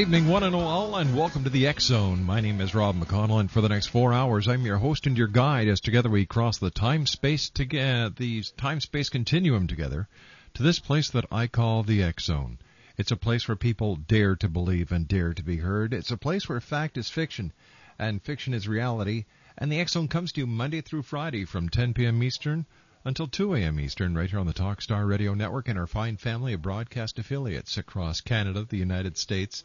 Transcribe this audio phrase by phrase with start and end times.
[0.00, 2.24] Evening, one and all, and welcome to the X Zone.
[2.24, 5.18] My name is Rob McConnell, and for the next four hours, I'm your host and
[5.18, 10.08] your guide as together we cross the time space together, the time space continuum together,
[10.54, 12.60] to this place that I call the X Zone.
[12.96, 15.92] It's a place where people dare to believe and dare to be heard.
[15.92, 17.52] It's a place where fact is fiction,
[17.98, 19.26] and fiction is reality.
[19.58, 22.22] And the X Zone comes to you Monday through Friday from 10 p.m.
[22.22, 22.64] Eastern
[23.04, 23.80] until 2 a.m.
[23.80, 27.78] Eastern, right here on the Talkstar Radio Network and our fine family of broadcast affiliates
[27.78, 29.62] across Canada, the United States,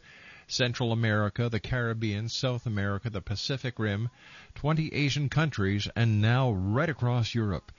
[0.48, 4.08] Central America, the Caribbean, South America, the Pacific Rim,
[4.54, 7.72] 20 Asian countries, and now right across Europe.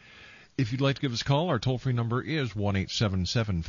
[0.57, 3.63] If you'd like to give us a call, our toll free number is 1 877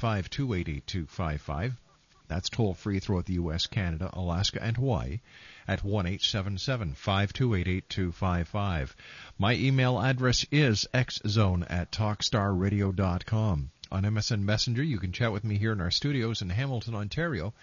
[2.27, 5.21] That's toll free throughout the U.S., Canada, Alaska, and Hawaii
[5.69, 8.97] at 1 877 528 8255.
[9.39, 13.71] My email address is xzone at talkstarradio.com.
[13.91, 17.55] On MSN Messenger, you can chat with me here in our studios in Hamilton, Ontario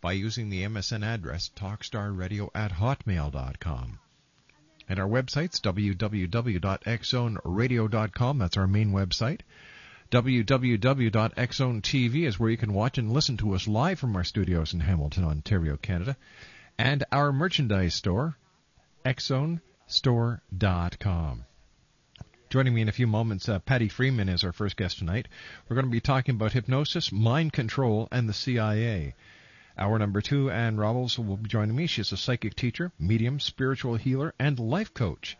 [0.00, 3.98] by using the MSN address talkstarradio at hotmail.com.
[4.88, 8.38] And our website's www.xzoneradio.com.
[8.38, 9.40] That's our main website.
[10.10, 14.80] www.xzonetv is where you can watch and listen to us live from our studios in
[14.80, 16.16] Hamilton, Ontario, Canada.
[16.78, 18.38] And our merchandise store,
[19.04, 21.44] xzonestore.com.
[22.50, 25.28] Joining me in a few moments, uh, Pattie Freeman is our first guest tonight.
[25.68, 29.14] We're going to be talking about hypnosis, mind control, and the CIA.
[29.78, 31.86] Hour number two, Ann Robles will be joining me.
[31.86, 35.36] She's a psychic teacher, medium, spiritual healer, and life coach.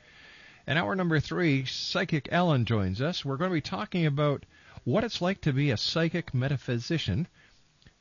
[0.64, 3.24] And hour number three, Psychic Ellen joins us.
[3.24, 4.44] We're going to be talking about
[4.84, 7.26] what it's like to be a psychic metaphysician,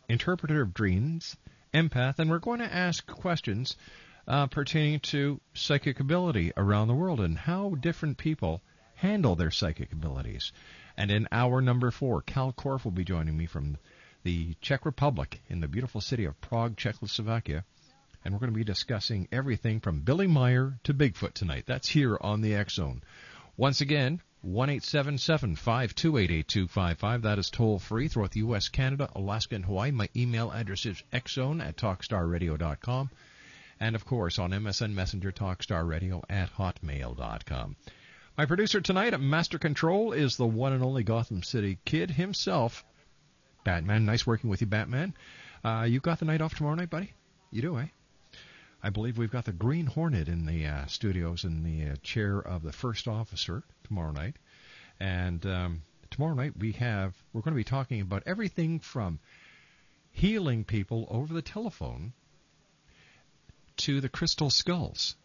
[0.08, 1.36] interpreter of dreams,
[1.74, 3.76] empath, and we're going to ask questions
[4.28, 8.62] uh, pertaining to psychic ability around the world and how different people
[8.96, 10.52] handle their psychic abilities.
[10.98, 13.78] And in hour number four, Kal Korff will be joining me from
[14.28, 17.64] the Czech Republic in the beautiful city of Prague, Czechoslovakia.
[18.26, 21.64] And we're going to be discussing everything from Billy Meier to Bigfoot tonight.
[21.66, 23.04] That's here on the X Zone.
[23.56, 27.22] Once again, One eight seven seven five two eight eight two five five.
[27.22, 29.92] That is toll free throughout the U.S., Canada, Alaska, and Hawaii.
[29.92, 33.10] My email address is xzone at talkstarradio.com.
[33.80, 37.78] And of course, on MSN Messenger, talkstarradio at hotmail.com.
[38.38, 42.84] My producer tonight at Master Control is the one and only Gotham City Kid himself,
[43.68, 44.06] Batman.
[44.06, 45.14] Nice working with you, Batman.
[45.62, 47.12] Uh, you got the night off tomorrow night, buddy?
[47.52, 47.88] You do, eh?
[48.82, 52.40] I believe we've got the Green Hornet in the uh, studios in the uh, chair
[52.40, 54.38] of the first officer tomorrow night.
[55.02, 59.20] And um, tomorrow night we have we're going to be talking about everything from
[60.12, 62.14] healing people over the telephone
[63.76, 65.18] to the crystal skulls.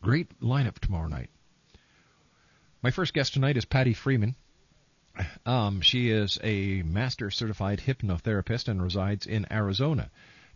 [0.00, 1.30] Great lineup tomorrow night.
[2.80, 4.36] My first guest tonight is Pattie Freeman.
[5.44, 10.10] Um, she is a master certified hypnotherapist and resides in Arizona.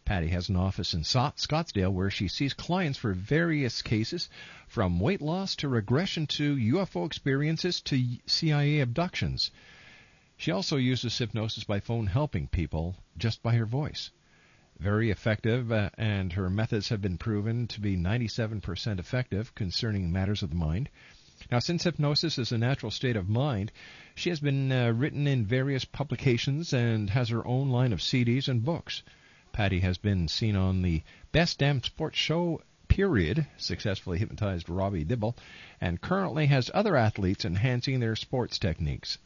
[0.06, 4.30] Pattie has an office in Scottsdale where she sees clients for various cases,
[4.68, 9.50] from weight loss to regression to UFO experiences to CIA abductions.
[10.36, 14.10] She also uses hypnosis by phone, helping people just by her voice.
[14.78, 20.42] Very effective, uh, and her methods have been proven to be 97% effective concerning matters
[20.42, 20.88] of the mind.
[21.50, 23.70] Now, since hypnosis is a natural state of mind,
[24.14, 28.48] she has been uh, written in various publications and has her own line of CDs
[28.48, 29.02] and books.
[29.52, 31.02] Pattie has been seen on the
[31.32, 35.36] Best Damn Sports Show period, successfully hypnotized Robbie Dibble,
[35.80, 39.18] and currently has other athletes enhancing their sports techniques.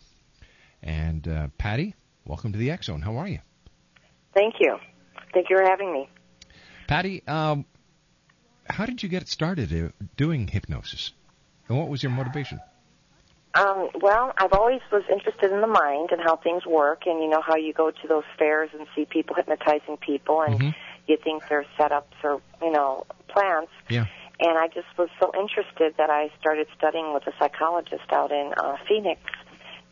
[0.83, 1.95] And uh, Pattie,
[2.25, 3.03] welcome to the X Zone.
[3.03, 3.41] How are you?
[4.35, 4.77] Thank you.
[5.33, 6.09] Thank you for having me.
[6.87, 7.65] Pattie, um,
[8.69, 11.13] how did you get started uh, doing hypnosis?
[11.71, 12.61] And what was your motivation?
[13.55, 17.29] Um, well, I've always was interested in the mind and how things work, and you
[17.29, 20.75] know how you go to those fairs and see people hypnotizing people, and Mhm.
[21.07, 23.71] you think they're setups or you know plants.
[23.89, 24.07] Yeah.
[24.41, 28.53] And I just was so interested that I started studying with a psychologist out in
[28.57, 29.21] uh, Phoenix,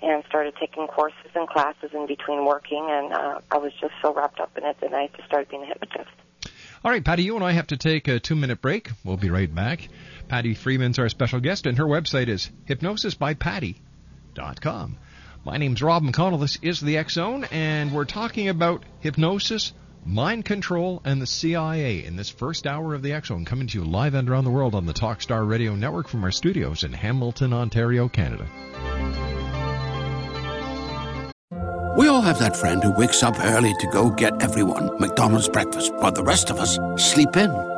[0.02, 4.12] and started taking courses and classes in between working, and uh, I was just so
[4.14, 6.10] wrapped up in it that I just started being a hypnotist.
[6.84, 8.90] All right, Patty, you and I have to take a two minute break.
[9.04, 9.88] We'll be right back.
[10.28, 14.98] Pattie Freeman's our special guest, and her website is hypnosisbypatty.com.
[15.44, 16.40] My name's Rob McConnell.
[16.40, 19.72] This is the X Zone, and we're talking about hypnosis,
[20.04, 23.78] mind control, and the CIA in this first hour of the X Zone, coming to
[23.78, 26.92] you live and around the world on the Talkstar Radio Network from our studios in
[26.92, 28.46] Hamilton, Ontario, Canada.
[31.96, 35.92] We all have that friend who wakes up early to go get everyone McDonald's breakfast,
[35.94, 37.77] while the rest of us sleep in.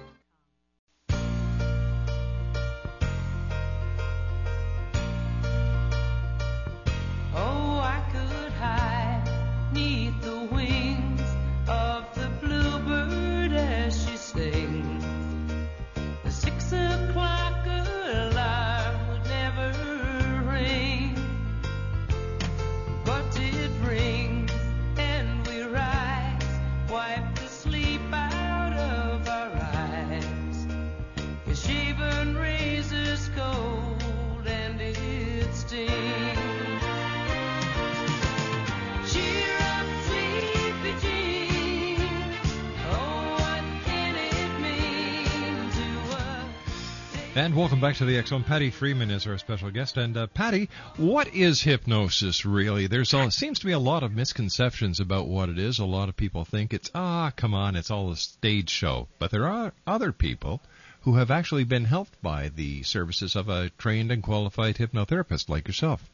[47.41, 48.43] And welcome back to the Zone.
[48.43, 49.97] Pattie Freeman is our special guest.
[49.97, 52.85] And uh, Pattie, what is hypnosis really?
[52.85, 55.79] There's all, seems to be a lot of misconceptions about what it is.
[55.79, 59.07] A lot of people think it's ah, come on, it's all a stage show.
[59.17, 60.61] But there are other people
[61.01, 65.67] who have actually been helped by the services of a trained and qualified hypnotherapist like
[65.67, 66.11] yourself.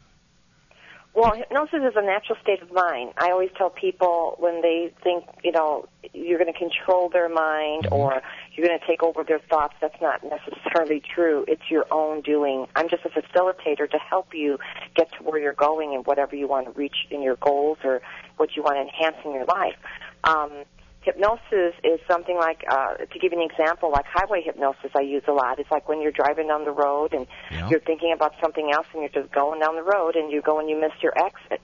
[1.14, 3.12] Well, hypnosis is a natural state of mind.
[3.18, 7.84] I always tell people when they think, you know, you're going to control their mind
[7.86, 7.94] Mm-hmm.
[7.94, 8.22] or
[8.58, 11.46] you're going to take over their thoughts, that's not necessarily true.
[11.48, 12.66] It's your own doing.
[12.76, 14.58] I'm just a facilitator to help you
[14.96, 18.02] get to where you're going and whatever you want to reach in your goals or
[18.38, 19.76] what you want to enhance in your life.
[20.24, 20.64] Um,
[21.02, 25.24] hypnosis is something like, uh, to give you an example, like highway hypnosis I use
[25.28, 25.60] a lot.
[25.60, 27.70] It's like when you're driving down the road and Yeah.
[27.70, 30.60] you're thinking about something else and you're just going down the road and you go
[30.60, 31.62] and you miss your exit.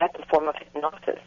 [0.00, 1.20] That's a form of hypnosis.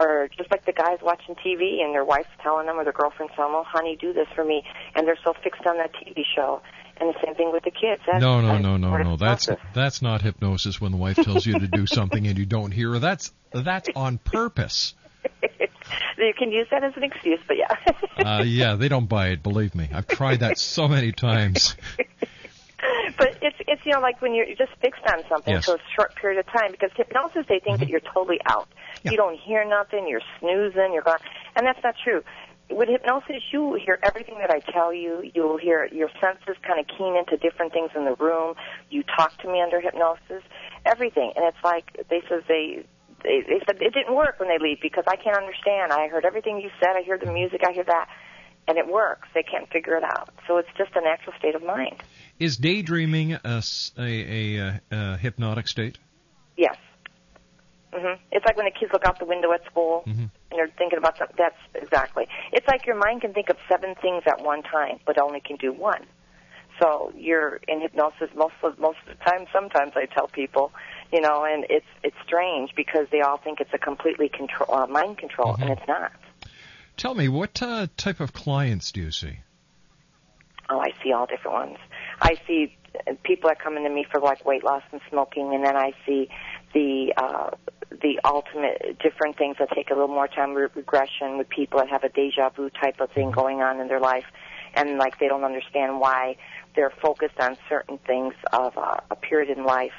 [0.00, 3.34] Or just like the guys watching TV and their wife's telling them or their girlfriend's
[3.36, 4.62] telling them, oh, honey, do this for me.
[4.94, 6.62] And they're so fixed on that TV show.
[6.96, 8.00] And the same thing with the kids.
[8.06, 9.16] That's, No, no, no, no, no.
[9.16, 12.72] That's that's not hypnosis when the wife tells you to do something and you don't
[12.72, 12.98] hear her.
[12.98, 14.94] That's that's on purpose.
[16.18, 17.94] you can use that as an excuse, but yeah.
[18.18, 19.42] Uh, yeah, they don't buy it.
[19.42, 21.76] Believe me, I've tried that so many times.
[23.18, 25.64] but it's it's you know like when you're just fixed on something Yes.
[25.64, 27.80] for a short period of time because hypnosis they think mm-hmm.
[27.80, 28.68] that you're totally out.
[29.02, 29.12] Yeah.
[29.12, 31.18] You don't hear nothing, you're snoozing, you're gone,
[31.56, 32.22] and that's not true.
[32.70, 35.28] With hypnosis, you hear everything that I tell you.
[35.34, 38.54] You'll hear your senses kind of keen into different things in the room.
[38.90, 40.44] You talk to me under hypnosis,
[40.86, 42.86] everything, and it's like they says they.
[43.22, 45.92] They, they said it didn't work when they leave because I can't understand.
[45.92, 46.96] I heard everything you said.
[46.96, 47.60] I hear the music.
[47.68, 48.08] I hear that,
[48.66, 49.28] and it works.
[49.34, 50.30] They can't figure it out.
[50.48, 52.02] So it's just a natural state of mind.
[52.40, 53.62] Is daydreaming a,
[53.98, 54.02] a-
[54.58, 55.98] a, uh, a hypnotic state?
[56.56, 56.76] Yes.
[57.92, 60.30] hmm It's like when the kids look out the window at school Mhm.
[60.50, 61.36] and they're thinking about something.
[61.38, 62.26] That's exactly.
[62.52, 65.56] It's like your mind can think of seven things at one time, but only can
[65.56, 66.06] do one.
[66.80, 69.46] So you're in hypnosis most of most of the time.
[69.52, 70.72] Sometimes I tell people,
[71.12, 74.86] you know, and it's it's strange because they all think it's a completely control uh,
[74.86, 76.10] mind control, and it's not.
[76.96, 79.40] Tell me, what uh, type of clients do you see?
[80.70, 81.78] Oh, I see all different ones.
[82.22, 85.64] I see uh, people that come into me for like weight loss and smoking, and
[85.64, 86.28] then I see
[86.72, 87.50] the uh,
[87.90, 90.54] the ultimate different things that take a little more time.
[90.54, 93.88] Re- regression with people that have a deja vu type of thing going on in
[93.88, 94.26] their life,
[94.74, 96.36] and like they don't understand why
[96.76, 99.92] they're focused on certain things of uh, a period in life.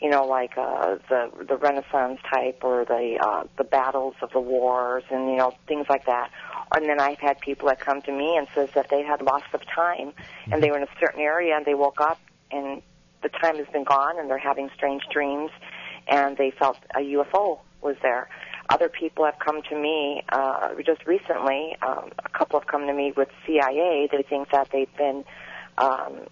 [0.00, 4.40] You know, like uh, the the Renaissance type or the uh, the battles of the
[4.40, 6.30] wars, and you know things like that.
[6.74, 9.44] And then I've had people that come to me and says that they had loss
[9.54, 10.12] of time,
[10.50, 12.82] and they were in a certain area, and they woke up, and
[13.22, 15.50] the time has been gone, and they're having strange dreams,
[16.08, 18.28] and they felt a UFO was there.
[18.68, 21.76] Other people have come to me uh, just recently.
[21.82, 24.08] Um, a couple have come to me with CIA.
[24.10, 25.24] They think that they've been
[25.78, 26.26] um,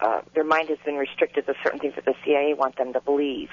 [0.00, 3.00] uh, their mind has been restricted to certain things that the CIA want them to
[3.00, 3.50] believe.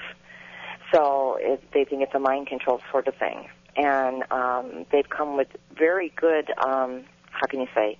[0.92, 5.36] So it, they think it's a mind control sort of thing, and um, they've come
[5.36, 7.98] with very good, um, how can you say,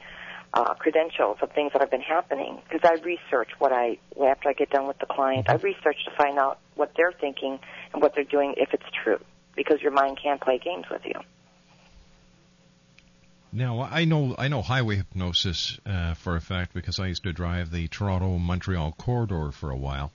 [0.54, 2.60] uh, credentials of things that have been happening.
[2.68, 6.10] Because I research what I after I get done with the client, I research to
[6.16, 7.58] find out what they're thinking
[7.92, 9.20] and what they're doing if it's true.
[9.56, 11.14] Because your mind can play games with you.
[13.56, 17.32] Now, I know I know highway hypnosis uh, for a fact because I used to
[17.32, 20.12] drive the Toronto-Montreal corridor for a while.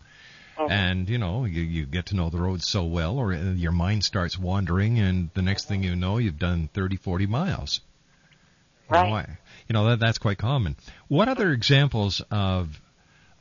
[0.70, 3.72] And you know, you, you get to know the roads so well, or uh, your
[3.72, 7.82] mind starts wandering, and the next thing you know, you've done 30, 40 miles.
[8.92, 9.26] You know, Right.
[9.30, 10.76] I- you know that that's quite common.
[11.08, 12.80] What other examples of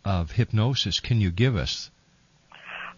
[0.02, 1.90] of hypnosis can you give us?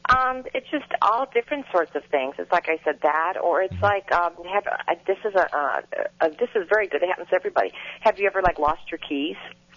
[0.09, 2.35] Um, it's just all different sorts of things.
[2.39, 5.81] It's like I said that, or it's like um, have uh, this is a, uh,
[6.21, 7.03] uh, this is very good.
[7.03, 7.73] It happens to everybody.
[8.01, 9.37] Have you ever like lost your keys?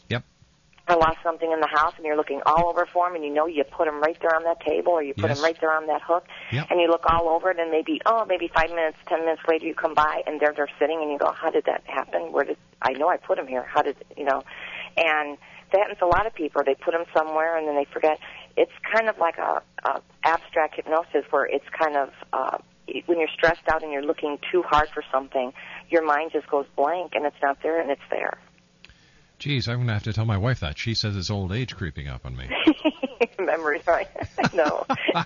[0.09, 0.23] Yep.
[0.89, 3.31] Or lost something in the house, and you're looking all over for them, and you
[3.31, 5.37] know you put them right there on that table, or you put Yes.
[5.37, 6.67] them right there on that hook, Yep.
[6.71, 9.65] and you look all over it, and maybe oh, maybe five minutes, ten minutes later,
[9.67, 12.31] you come by, and there they're sitting, and you go, how did that happen?
[12.31, 13.63] Where did I know I put them here?
[13.63, 14.43] How did you know?
[14.97, 15.37] And
[15.71, 16.63] that happens to a lot of people.
[16.65, 18.19] They put them somewhere, and then they forget.
[18.57, 22.57] It's kind of like a, a abstract hypnosis, where it's kind of uh,
[23.05, 25.51] when you're stressed out and you're looking too hard for something,
[25.89, 28.37] your mind just goes blank, and it's not there, and it's there.
[29.39, 30.77] Geez, I'm gonna have to tell my wife that.
[30.77, 32.49] She says it's old age creeping up on me.
[33.39, 34.07] Memory, right?
[34.53, 34.85] no.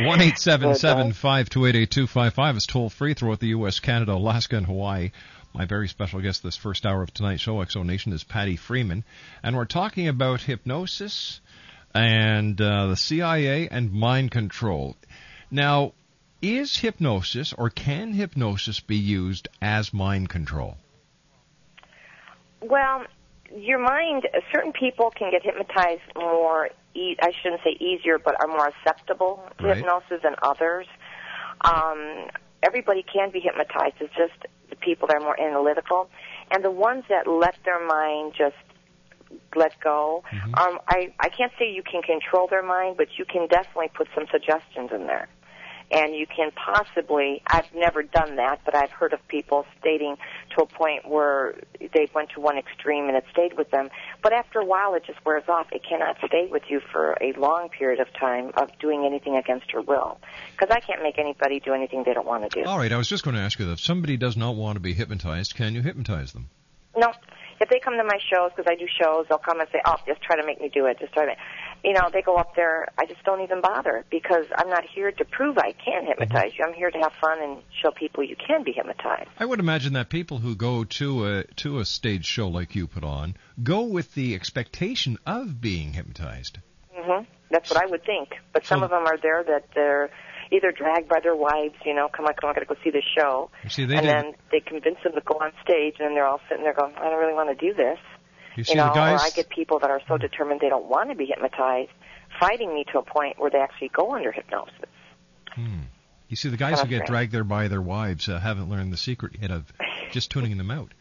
[0.00, 3.40] One eight seven seven five two eight eight two five five is toll free throughout
[3.40, 5.10] the U.S., Canada, Alaska, and Hawaii.
[5.54, 9.02] My very special guest this first hour of tonight's show, Exo Nation, is Pattie Freeman,
[9.42, 11.40] and we're talking about hypnosis
[11.94, 14.96] and uh, the CIA and mind control.
[15.50, 15.94] Now,
[16.42, 20.76] is hypnosis or can hypnosis be used as mind control?
[22.60, 23.04] Well,
[23.56, 26.68] your mind, certain people can get hypnotized more.
[26.94, 29.76] E- I shouldn't say easier, but are more acceptable to Right.
[29.78, 30.86] hypnosis than others.
[31.62, 32.28] Um,
[32.62, 33.94] everybody can be hypnotized.
[34.00, 36.08] It's just the people that are more analytical,
[36.50, 38.56] and the ones that let their mind just
[39.54, 40.22] let go.
[40.54, 44.08] Um, I I can't say you can control their mind, but you can definitely put
[44.14, 45.28] some suggestions in there.
[45.90, 50.16] And you can possibly, I've never done that, but I've heard of people stating
[50.54, 53.88] to a point where they went to one extreme and it stayed with them.
[54.22, 55.68] But after a while, it just wears off.
[55.72, 59.72] It cannot stay with you for a long period of time of doing anything against
[59.72, 60.18] your will.
[60.52, 62.68] Because I can't make anybody do anything they don't want to do.
[62.68, 64.76] All right, I was just going to ask you that if somebody does not want
[64.76, 66.50] to be hypnotized, can you hypnotize them?
[66.96, 67.12] No.
[67.60, 69.96] If they come to my shows, because I do shows, they'll come and say, "Oh,
[70.06, 71.00] just try to make me do it.
[71.00, 71.34] Just try to,"
[71.84, 72.08] you know.
[72.12, 72.86] They go up there.
[72.98, 76.64] I just don't even bother because I'm not here to prove I can hypnotize you.
[76.66, 79.28] I'm here to have fun and show people you can be hypnotized.
[79.38, 82.86] I would imagine that people who go to a to a stage show like you
[82.86, 86.58] put on go with the expectation of being hypnotized.
[86.96, 87.24] Mm-hmm.
[87.50, 88.30] That's what I would think.
[88.52, 90.10] But some So- of them are there that they're
[90.50, 92.80] either dragged by their wives, you know, come on, come on, I got to go
[92.82, 95.96] see the show, see, they and didn't- then they convince them to go on stage,
[95.98, 97.98] and then they're all sitting there going, I don't really want to do this.
[98.58, 99.22] You see, you know, the guys.
[99.22, 101.90] or I get people that are so determined they don't want to be hypnotized,
[102.40, 104.72] fighting me to a point where they actually go under hypnosis.
[105.54, 105.82] Hmm.
[106.28, 107.06] You see, the guys who get right.
[107.08, 109.72] dragged there by their wives uh, haven't learned the secret yet of
[110.12, 110.92] just tuning them out.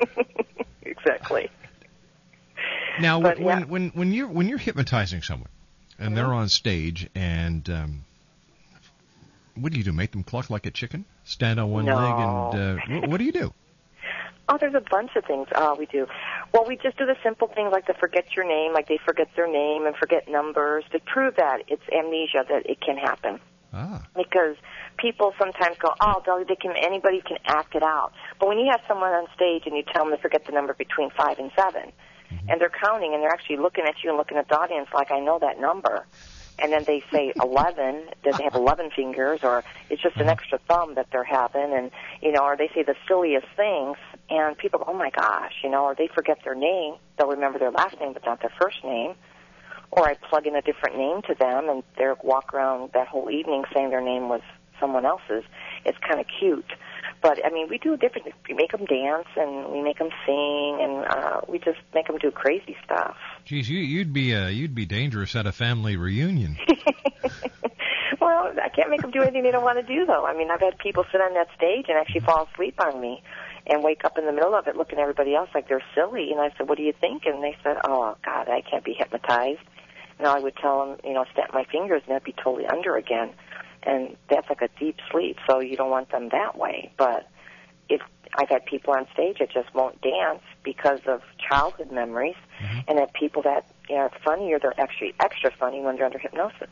[0.82, 1.50] exactly.
[3.00, 3.64] Now, But, when, yeah.
[3.66, 5.48] when when you're when you're hypnotizing someone
[5.98, 6.34] and they're Mm-hmm.
[6.34, 8.04] on stage and um,
[9.56, 9.92] what do you do?
[9.92, 11.04] Make them cluck like a chicken?
[11.24, 11.96] Stand on one No.
[11.96, 12.54] leg and
[12.94, 13.52] uh, what, what do you do?
[14.48, 16.06] Oh, there's a bunch of things uh, we do.
[16.52, 19.28] Well, we just do the simple things like to forget your name, like they forget
[19.36, 23.40] their name and forget numbers to prove that it's amnesia, that it can happen.
[23.72, 24.56] Ah, Because
[24.98, 28.12] people sometimes go, oh, they can, anybody can act it out.
[28.38, 30.74] But when you have someone on stage and you tell them to forget the number
[30.74, 31.90] between five and 7
[32.48, 35.10] and they're counting and they're actually looking at you and looking at the audience like,
[35.10, 36.06] I know that number.
[36.58, 40.30] And then they say 11, does they have 11 fingers, or it's just an mm-hmm.
[40.30, 41.90] extra thumb that they're having, and,
[42.20, 43.96] you know, or they say the silliest things,
[44.30, 47.58] and people go, oh my gosh, you know, or they forget their name, they'll remember
[47.58, 49.14] their last name but not their first name,
[49.90, 53.30] or I plug in a different name to them, and they walk around that whole
[53.30, 54.40] evening saying their name was
[54.80, 55.44] someone else's.
[55.84, 56.70] It's kind of cute.
[57.22, 58.26] But I mean, we do different.
[58.48, 62.18] We make them dance, and we make them sing, and uh, we just make them
[62.18, 63.16] do crazy stuff.
[63.44, 66.58] geez, you, you'd be uh, you'd be dangerous at a family reunion.
[68.20, 70.26] well, I can't make them do anything they don't want to do, though.
[70.26, 73.22] I mean, I've had people sit on that stage and actually fall asleep on me,
[73.68, 76.32] and wake up in the middle of it looking at everybody else like they're silly.
[76.32, 78.94] And I said, "What do you think?" And they said, "Oh God, I can't be
[78.94, 79.60] hypnotized."
[80.18, 82.96] And I would tell them, you know, snap my fingers, and they'd be totally under
[82.96, 83.30] again.
[83.84, 86.92] And that's like a deep sleep, so you don't want them that way.
[86.96, 87.28] But
[87.88, 88.00] if
[88.34, 92.36] I've had people on stage that just won't dance because of childhood memories,
[92.88, 96.06] and have people that you know, are funny or they're actually extra funny when they're
[96.06, 96.70] under hypnosis.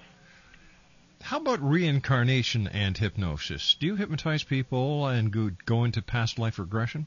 [1.22, 3.76] How about reincarnation and hypnosis?
[3.78, 7.06] Do you hypnotize people and go, go into past life regression?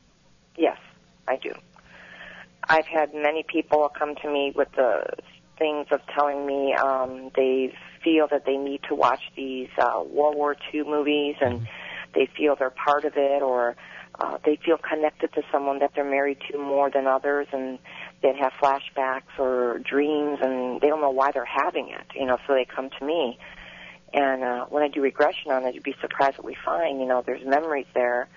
[0.56, 0.78] Yes,
[1.28, 1.54] I do.
[2.70, 5.04] I've had many people come to me with the
[5.58, 10.36] things of telling me um, they feel that they need to watch these uh, World
[10.36, 11.68] War II movies and
[12.14, 13.76] they feel they're part of it or
[14.20, 17.80] uh, they feel connected to someone that they're married to more than others and
[18.22, 22.38] they have flashbacks or dreams and they don't know why they're having it, you know,
[22.46, 23.38] so they come to me.
[24.14, 27.00] And uh, when I do regression on it, you'd be surprised what we find.
[27.00, 28.30] You know, there's memories there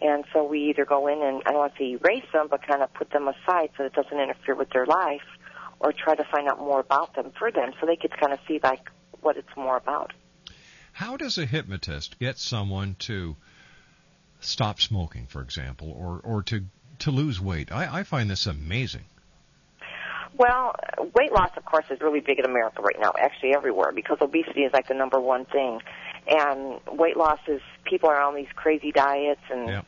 [0.00, 2.66] and so we either go in and I don't want to say erase them, but
[2.66, 5.24] kind of put them aside so it doesn't interfere with their life,
[5.80, 8.38] or try to find out more about them for them so they could kind of
[8.46, 8.90] see like
[9.24, 10.12] what it's more about.
[10.92, 13.36] How does a hypnotist get someone to
[14.40, 16.64] stop smoking, for example, or, or to,
[17.00, 17.72] to lose weight?
[17.72, 19.04] I, I find this amazing.
[20.36, 20.74] Well,
[21.14, 24.62] weight loss, of course, is really big in America right now, actually everywhere, because obesity
[24.62, 25.80] is like the number one thing.
[26.26, 29.82] And weight loss is people are on these crazy diets, and Yeah.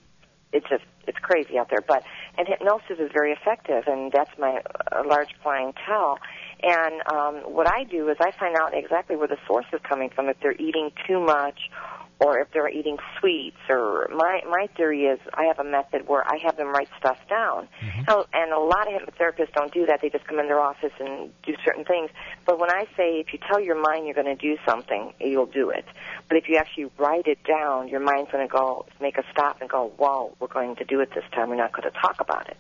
[0.53, 1.85] it's just it's crazy out there.
[1.87, 2.05] But
[2.39, 4.61] and hypnosis is very effective, and that's my
[4.93, 6.19] uh, large clientele.
[6.63, 10.11] And um, what I do is I find out exactly where the source is coming
[10.11, 10.29] from.
[10.29, 11.71] If they're eating too much,
[12.19, 16.27] or if they're eating sweets, or my my theory is I have a method where
[16.27, 17.69] I have them write stuff down.
[18.09, 20.01] Now, and a lot of hypnotherapists don't do that.
[20.01, 22.11] They just come in their office and do certain things.
[22.47, 25.45] But when I say if you tell your mind you're going to do something, you'll
[25.45, 25.85] do it.
[26.29, 29.61] But if you actually write it down, your mind's going to go make a stop
[29.61, 31.51] and go, "Whoa, we're going to do it this time.
[31.51, 32.57] We're not going to talk about it."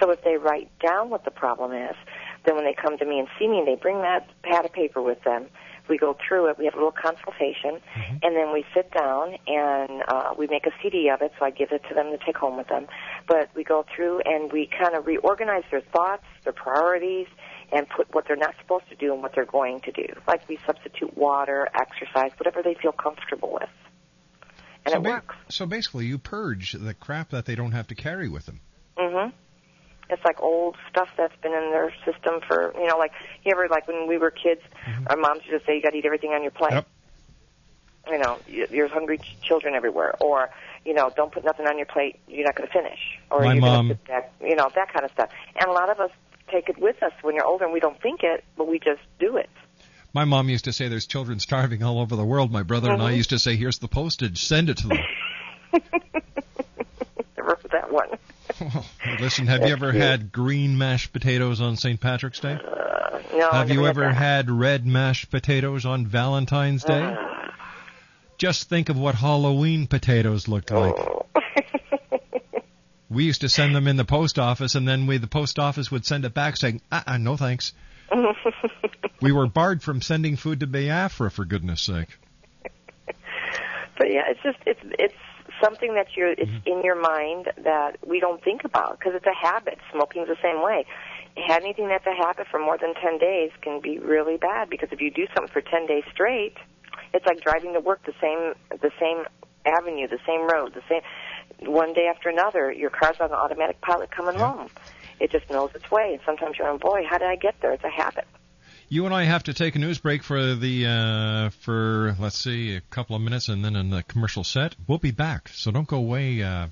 [0.00, 1.96] So if they write down what the problem is,
[2.46, 5.02] then when they come to me and see me, they bring that pad of paper
[5.02, 5.46] with them,
[5.88, 6.58] we go through it.
[6.58, 7.80] We have a little consultation,
[8.22, 11.32] and then we sit down and uh, we make a CD of it.
[11.38, 12.86] So I give it to them to take home with them.
[13.28, 17.28] but we go through and we kind of reorganize their thoughts, their priorities,
[17.72, 20.06] and put what they're not supposed to do and what they're going to do.
[20.26, 23.68] Like we substitute water, exercise, whatever they feel comfortable with.
[24.84, 25.36] And so it ba- works.
[25.50, 28.60] So basically, you purge the crap that they don't have to carry with them.
[28.98, 29.32] Mhm.
[30.08, 33.12] It's like old stuff that's been in their system for you know, like
[33.44, 34.60] you ever like when we were kids,
[35.08, 36.72] our moms used to say you got to eat everything on your plate.
[36.72, 36.86] Yep.
[38.08, 38.38] You know,
[38.70, 40.48] there's hungry ch- children everywhere, or
[40.84, 42.20] you know, don't put nothing on your plate.
[42.28, 43.00] You're not going to finish,
[43.32, 44.32] or My you're mom- going to sit back.
[44.40, 45.28] You know, that kind of stuff.
[45.60, 46.10] And a lot of us
[46.52, 49.00] take it with us when you're older, and we don't think it, but we just
[49.18, 49.50] do it.
[50.12, 52.52] My mom used to say there's children starving all over the world.
[52.52, 53.16] My brother and I Mhm.
[53.16, 54.98] used to say, here's the postage, send it to them.
[57.36, 58.08] Never heard that one.
[59.20, 62.00] Listen, have you ever had green mashed potatoes on St.
[62.00, 62.54] Patrick's Day?
[62.54, 63.50] Uh, no.
[63.50, 64.46] Have you ever had?
[64.46, 67.02] had red mashed potatoes on Valentine's Day?
[67.02, 67.50] Uh.
[68.38, 70.94] Just think of what Halloween potatoes looked like.
[70.98, 71.26] Oh.
[73.08, 75.92] We used to send them in the post office, and then we, the post office
[75.92, 77.72] would send it back saying, uh-uh, no thanks.
[79.22, 82.08] we were barred from sending food to Biafra, for goodness sake.
[83.98, 85.14] But yeah, it's just it's it's
[85.62, 86.78] something that you're it's mm-hmm.
[86.78, 89.78] in your mind that we don't think about because it's a habit.
[89.92, 90.84] Smoking's the same way.
[91.36, 95.00] Anything that's a habit for more than ten days can be really bad because if
[95.00, 96.56] you do something for ten days straight,
[97.12, 99.24] it's like driving to work the same the same
[99.66, 101.02] avenue, the same road, the same
[101.68, 102.72] one day after another.
[102.72, 104.68] Your car's on automatic pilot coming home.
[105.20, 107.72] It just knows its way, and sometimes you're on, boy, how did I get there?
[107.72, 108.26] It's a habit.
[108.88, 112.76] You and I have to take a news break for the uh, for let's see
[112.76, 115.48] a couple of minutes, and then in the commercial set, we'll be back.
[115.48, 116.68] So don't go away, uh,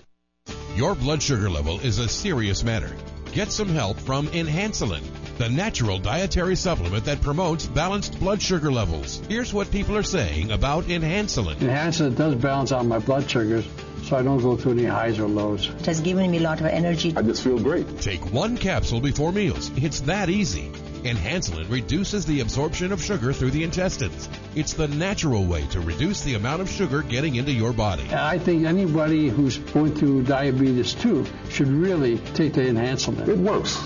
[0.75, 2.95] Your blood sugar level is a serious matter.
[3.33, 5.03] Get some help from Enhancelin,
[5.37, 9.21] the natural dietary supplement that promotes balanced blood sugar levels.
[9.29, 11.55] Here's what people are saying about Enhancelin.
[11.55, 13.65] Enhancelin does balance out my blood sugars,
[14.03, 15.69] so I don't go through any highs or lows.
[15.69, 17.13] It has given me a lot of energy.
[17.15, 17.99] I just feel great.
[17.99, 19.71] Take one capsule before meals.
[19.75, 20.71] It's that easy.
[21.03, 24.29] Enhancelin reduces the absorption of sugar through the intestines.
[24.55, 28.07] It's the natural way to reduce the amount of sugar getting into your body.
[28.11, 33.27] I think anybody who's going through diabetes too should really take the Enhancelin.
[33.27, 33.81] It works.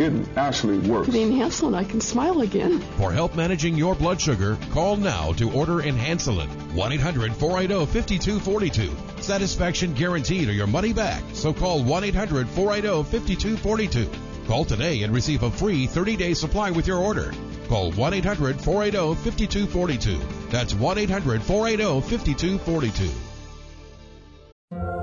[0.00, 1.08] It actually works.
[1.08, 2.80] The Enhancelin, I can smile again.
[2.96, 6.48] For help managing your blood sugar, call now to order Enhancelin.
[6.72, 9.22] 1-800-480-5242.
[9.22, 11.22] Satisfaction guaranteed or your money back.
[11.34, 14.08] So call 1-800-480-5242.
[14.46, 17.34] Call today and receive a free 30-day supply with your order.
[17.68, 20.50] Call 1-800-480-5242.
[20.50, 23.29] That's 1-800-480-5242.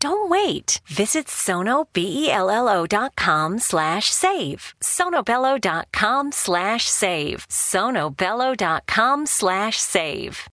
[0.00, 0.80] Don't wait.
[0.86, 4.74] Visit sonobello.com slash save.
[4.80, 7.46] sonobello.com slash save.
[7.48, 10.48] sonobello.com slash save.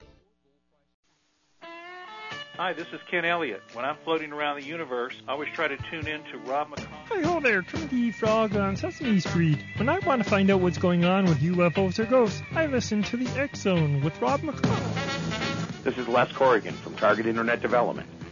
[2.56, 3.62] Hi, this is Ken Elliott.
[3.72, 6.88] When I'm floating around the universe, I always try to tune in to Rob McConnell.
[7.08, 9.58] Hi ho there, Twinkie Frog on Sesame Street.
[9.76, 13.02] When I want to find out what's going on with UFOs or ghosts, I listen
[13.04, 15.84] to the X Zone with Rob McConnell.
[15.84, 18.06] This is Les Corrigan from Target Internet Development.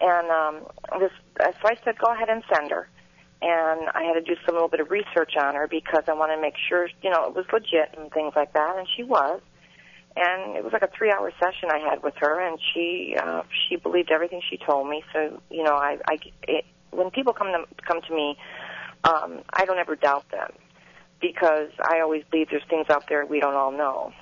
[0.00, 2.88] And um, this, so I said, go ahead and send her
[3.42, 6.36] and I had to do some little bit of research on her because I wanted
[6.36, 9.40] to make sure, you know, it was legit and things like that, and she was.
[10.14, 13.76] And it was like a three-hour session I had with her, and she uh, she
[13.76, 15.02] believed everything she told me.
[15.12, 18.36] So, you know, I, I it, when people come to come to me,
[19.04, 20.52] um, I don't ever doubt them
[21.20, 24.12] because I always believe there's things out there we don't all know.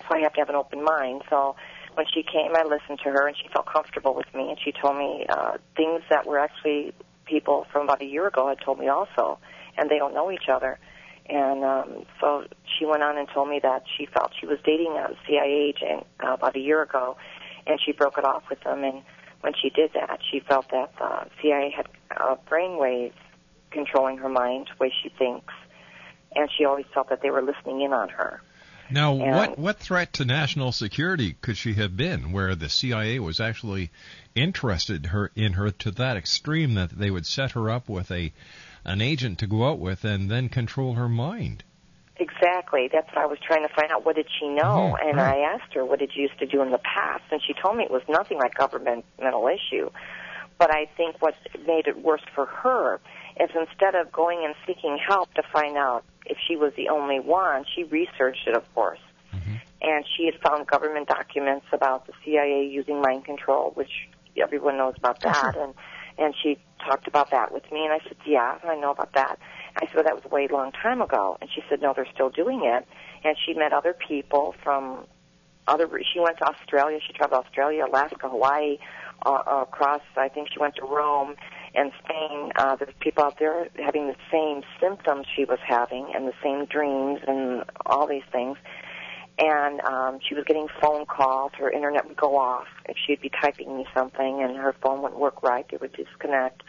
[0.00, 1.22] So I have to have an open mind.
[1.30, 1.54] So
[1.94, 4.72] when she came, I listened to her, and she felt comfortable with me, and she
[4.72, 6.92] told me uh, things that were actually
[7.26, 9.38] people from about a year ago had told me also,
[9.76, 10.78] and they don't know each other.
[11.28, 12.44] And um, so
[12.78, 16.06] she went on and told me that she felt she was dating a CIA agent
[16.24, 17.16] uh, about a year ago,
[17.66, 18.84] and she broke it off with him.
[18.84, 19.02] And
[19.40, 23.12] when she did that, she felt that uh, CIA had uh, brainwaves
[23.72, 25.52] controlling her mind, the way she thinks,
[26.34, 28.40] and she always felt that they were listening in on her.
[28.90, 33.18] Now, And- what what threat to national security could she have been, where the CIA
[33.18, 33.90] was actually
[34.34, 38.32] interested her in her to that extreme that they would set her up with a
[38.84, 41.64] an agent to go out with and then control her mind?
[42.18, 42.88] Exactly.
[42.90, 44.06] That's what I was trying to find out.
[44.06, 44.96] What did she know?
[44.98, 45.20] Mhm, And.
[45.20, 47.24] I asked her, what did you used to do in the past?
[47.30, 49.90] And she told me it was nothing like governmental issue.
[50.58, 51.34] But I think what
[51.66, 53.00] made it worse for her
[53.40, 57.20] is instead of going and seeking help to find out if she was the only
[57.20, 58.98] one, she researched it, of course.
[59.82, 64.08] And she had found government documents about the CIA using mind control, which
[64.42, 65.54] everyone knows about that.
[65.56, 65.74] And
[66.18, 69.38] and she talked about that with me, and I said, yeah, I know about that.
[69.76, 71.36] I said, well, that was a way long time ago.
[71.40, 72.86] And she said, no, they're still doing it.
[73.22, 75.04] And she met other people from
[75.68, 75.86] other.
[76.12, 76.98] She went to Australia.
[77.06, 78.78] She traveled to Australia, Alaska, Hawaii,
[79.26, 80.00] uh, across.
[80.16, 81.36] I think she went to Rome
[81.76, 82.52] and Spain.
[82.56, 86.64] Uh, there's people out there having the same symptoms she was having, and the same
[86.64, 88.56] dreams, and all these things.
[89.38, 91.52] And um, she was getting phone calls.
[91.58, 95.20] Her internet would go off if she'd be typing me something, and her phone wouldn't
[95.20, 95.66] work right.
[95.70, 96.62] It would disconnect.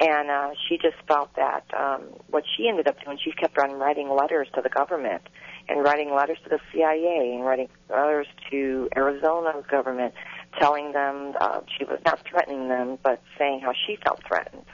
[0.00, 3.72] And uh, she just felt that um, what she ended up doing, she kept on
[3.72, 5.22] writing letters to the government
[5.68, 10.14] and writing letters to the CIA and writing letters to Arizona's government,
[10.58, 14.64] telling them uh, she was not threatening them, but saying how she felt threatened.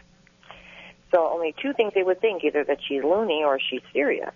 [1.15, 4.33] So only two things they would think: either that she's loony or she's serious.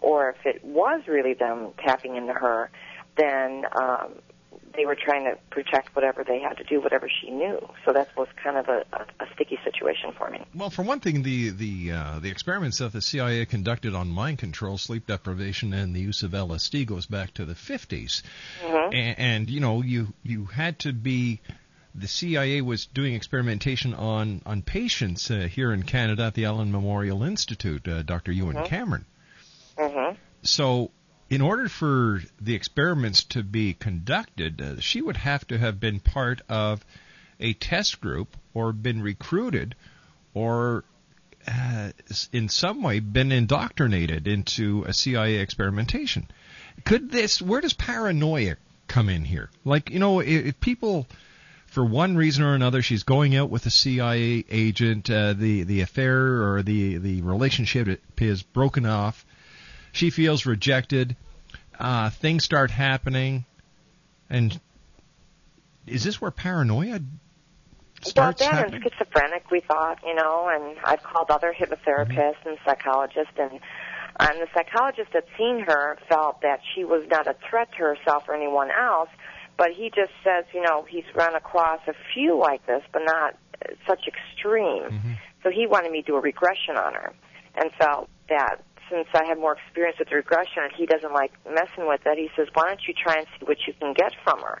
[0.00, 2.70] Or if it was really them tapping into her,
[3.16, 4.14] then um,
[4.76, 7.58] they were trying to protect whatever they had to do, whatever she knew.
[7.84, 10.44] So that was kind of a, a, a sticky situation for me.
[10.54, 14.38] Well, for one thing, the the uh, the experiments that the CIA conducted on mind
[14.38, 18.22] control, sleep deprivation, and the use of LSD goes back to the 50s,
[18.62, 18.94] mm-hmm.
[18.94, 21.40] and, and you know you you had to be
[21.94, 26.72] the CIA was doing experimentation on on patients uh, here in Canada at the Allen
[26.72, 28.32] Memorial Institute, uh, Dr.
[28.32, 28.66] Ewen Mhm.
[28.66, 29.04] Cameron.
[29.76, 30.16] Mm-hmm.
[30.42, 30.90] So,
[31.32, 35.98] in order for the experiments to be conducted, uh, she would have to have been
[35.98, 36.84] part of
[37.40, 39.74] a test group or been recruited
[40.34, 40.84] or
[41.48, 41.90] uh,
[42.32, 46.28] in some way been indoctrinated into a CIA experimentation.
[46.84, 49.48] Could this, where does paranoia come in here?
[49.64, 51.06] Like, you know, if, people,
[51.64, 55.80] for one reason or another, she's going out with a CIA agent, uh, the, the
[55.80, 59.24] affair or the, the relationship is broken off,
[59.92, 61.16] she feels rejected,
[61.78, 63.44] uh, things start happening,
[64.28, 64.58] and
[65.86, 67.00] is this where paranoia
[68.02, 68.82] starts well, then happening?
[68.82, 73.60] schizophrenic, we thought, you know, and I've called other hypnotherapists and psychologists, and
[74.20, 78.24] and the psychologist that seen her felt that she was not a threat to herself
[78.28, 79.08] or anyone else,
[79.56, 83.36] but he just says, you know, he's run across a few like this, but not
[83.86, 85.16] such extreme.
[85.42, 87.12] So he wanted me to do a regression on her,
[87.54, 91.88] and felt that since I had more experience with regression and he doesn't like messing
[91.88, 94.40] with it, he says, why don't you try and see what you can get from
[94.40, 94.60] her?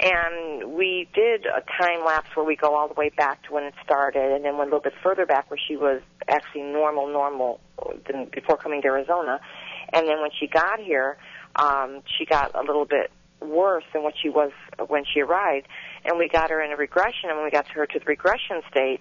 [0.00, 3.62] And we did a time lapse where we go all the way back to when
[3.62, 7.06] it started, and then went a little bit further back where she was actually normal,
[7.06, 7.60] normal
[8.10, 9.38] than before coming to Arizona.
[9.92, 11.18] And then when she got here,
[11.54, 14.50] um, she got a little bit worse than what she was
[14.88, 15.68] when she arrived.
[16.04, 18.04] And we got her in a regression, and when we got to her to the
[18.04, 19.00] regression state,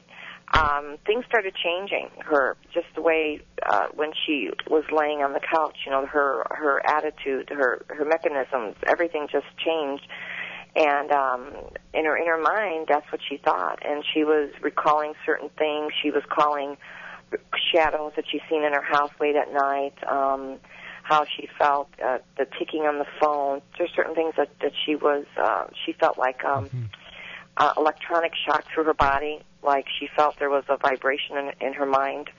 [0.54, 2.10] um, things started changing.
[2.20, 6.46] Her just the way uh, when she was laying on the couch, you know, her
[6.50, 10.08] her attitude, her her mechanisms, everything just changed.
[10.74, 11.52] And um,
[11.94, 15.92] in her inner mind, that's what she thought, and she was recalling certain things.
[16.02, 16.78] She was calling
[17.74, 19.96] shadows that she's seen in her house late at night.
[20.08, 20.60] Um,
[21.04, 23.62] how she felt, uh, the ticking on the phone.
[23.78, 25.26] There's certain things that that she was.
[25.38, 26.70] Uh, she felt like um,
[27.62, 31.74] uh, electronic shock through her body, like she felt there was a vibration in, in
[31.74, 32.30] her mind.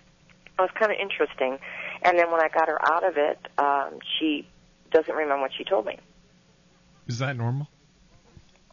[0.58, 1.58] It was kind of interesting.
[2.02, 4.46] And then when I got her out of it, um, she
[4.90, 5.96] doesn't remember what she told me.
[7.06, 7.68] Is that normal?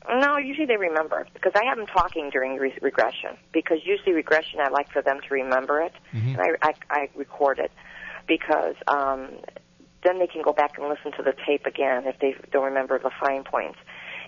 [0.10, 3.38] No, usually they remember because I have them talking during re- regression.
[3.54, 6.30] Because usually regression, I like for them to remember it, Mm-hmm.
[6.30, 7.72] and I, I, I record it
[8.28, 9.30] because um,
[10.04, 12.98] then they can go back and listen to the tape again if they don't remember
[13.00, 13.78] the fine points.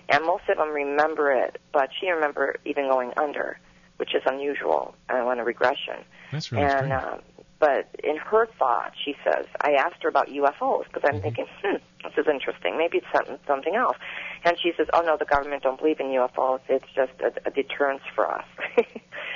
[0.08, 3.58] And most of them remember it, but she remember even going under,
[3.96, 6.04] which is unusual uh, on a regression.
[6.30, 7.20] That's really and um,
[7.62, 11.76] but in her thought, she says, I asked her about UFOs because I'm thinking, hmm,
[12.02, 12.76] this is interesting.
[12.76, 13.96] Maybe it's something something else.
[14.44, 16.58] And she says, Oh no, the government don't believe in UFOs.
[16.68, 18.44] It's just a, a deterrence for us,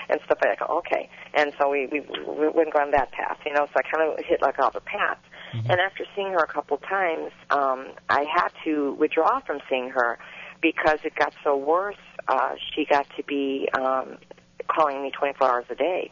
[0.09, 0.69] and stuff like that.
[0.69, 1.09] Okay.
[1.35, 3.67] And so we we we wouldn't go on that path, you know.
[3.67, 5.21] So I kind of hit like all the paths.
[5.53, 10.19] And after seeing her a couple times, um, I had to withdraw from seeing her
[10.61, 11.97] because it got so worse.
[12.29, 14.19] Uh, she got to be um,
[14.69, 16.11] calling me 24 hours a day.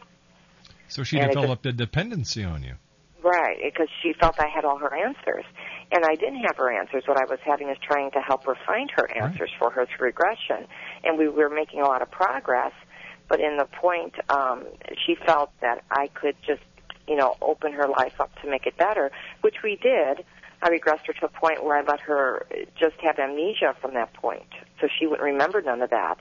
[0.87, 2.75] So she And developed a dependency on you.
[3.23, 5.45] Right, because she felt I had all her answers.
[5.91, 7.03] And I didn't have her answers.
[7.07, 10.07] What I was having is trying to help her find her answers for her through
[10.07, 10.67] regression.
[11.03, 12.71] And we were making a lot of progress.
[13.27, 14.65] But in the point, um,
[15.05, 16.61] she felt that I could just,
[17.07, 20.23] you know, open her life up to make it better, which we did.
[20.65, 24.13] I regressed her to a point where I let her just have amnesia from that
[24.13, 24.49] point.
[24.81, 26.15] So she wouldn't remember none of that.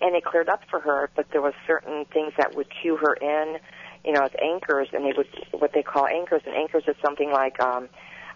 [0.00, 3.14] And it cleared up for her, but there was certain things that would cue her
[3.14, 3.58] in,
[4.04, 7.32] you know, as anchors, and they would, what they call anchors, and anchors is something
[7.32, 7.88] like, um,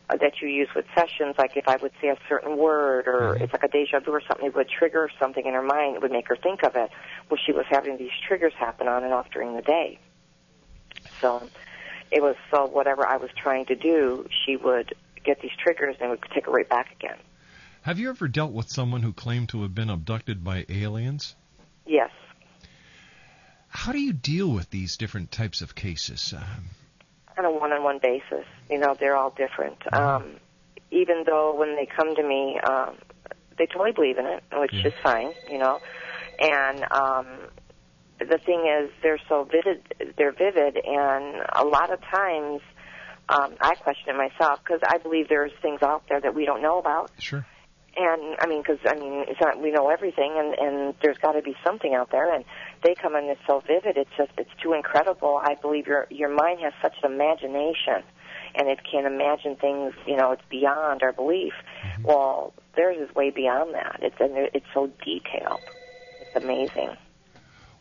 [0.08, 3.52] that you use with sessions, like if I would say a certain word or it's
[3.52, 5.94] like a deja vu or something, it would trigger something in her mind.
[5.94, 6.90] It would make her think of it.
[7.30, 10.00] Well, she was having these triggers happen on and off during the day.
[11.20, 11.48] So
[12.10, 14.92] it was so whatever I was trying to do, she would
[15.24, 17.18] get these triggers and would take it right back again.
[17.82, 21.34] Have you ever dealt with someone who claimed to have been abducted by aliens?
[21.84, 22.10] Yes.
[23.68, 26.34] How do you deal with these different types of cases?
[26.36, 26.64] Um,
[27.38, 28.46] on a one-on-one basis.
[28.70, 29.78] You know, they're all different.
[29.92, 30.36] Um,
[30.90, 32.96] even though when they come to me, um,
[33.58, 35.32] they totally believe in it, which is fine.
[35.50, 35.80] You know,
[36.38, 37.26] and um,
[38.18, 40.14] the thing is, they're so vivid.
[40.16, 42.60] They're vivid, and a lot of times,
[43.32, 46.62] um, I question it myself because I believe there's things out there that we don't
[46.62, 47.10] know about.
[47.18, 47.46] Sure.
[47.96, 51.32] And I mean, because I mean, it's not we know everything, and and there's got
[51.32, 52.32] to be something out there.
[52.34, 52.44] And
[52.82, 53.96] they come in it's so vivid.
[53.96, 55.40] It's just it's too incredible.
[55.42, 58.02] I believe your your mind has such an imagination,
[58.54, 59.92] and it can imagine things.
[60.06, 61.52] You know, it's beyond our belief.
[62.02, 64.00] Well, theirs is way beyond that.
[64.00, 65.60] It's and it's so detailed.
[66.22, 66.96] It's amazing.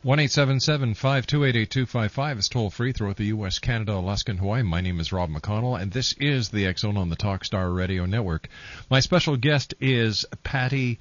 [0.04, 3.18] One eight seven seven five two eight eight two five five is toll free throughout
[3.18, 4.64] the U.S., Canada, Alaska, and Hawaii.
[4.64, 8.50] My name is Rob McConnell, and this is the Zone on the Talkstar Radio Network.
[8.90, 10.98] My special guest is Pattie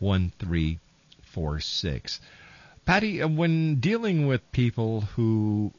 [0.00, 2.20] 1346.
[2.84, 5.72] Pattie, uh, when dealing with people who